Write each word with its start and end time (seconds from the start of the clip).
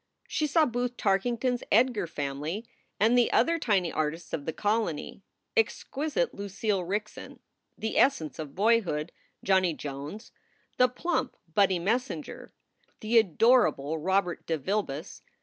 She 0.27 0.47
saw 0.47 0.65
Booth 0.65 0.97
Tarkington 0.97 1.53
s 1.53 1.61
"Edgar" 1.71 2.07
family 2.07 2.65
and 2.99 3.15
the 3.15 3.31
other 3.31 3.59
tiny 3.59 3.91
artists 3.91 4.33
of 4.33 4.47
the 4.47 4.51
colony; 4.51 5.21
exquisite 5.55 6.33
Lucille 6.33 6.83
Ricksen; 6.83 7.37
the 7.77 7.99
essence 7.99 8.39
of 8.39 8.55
boyhood, 8.55 9.11
Johnny 9.43 9.75
Jones; 9.75 10.31
the 10.77 10.89
plump 10.89 11.37
Buddy 11.53 11.77
Messenger; 11.77 12.51
the 12.99 13.19
adorable 13.19 13.99
Robert 13.99 14.47
de 14.47 14.57
Vilbiss. 14.57 15.21